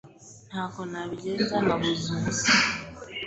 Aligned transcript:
Ntako 0.49 0.79
nabigenza 0.91 1.55
nabuze 1.65 2.05
ubusa 2.15 2.51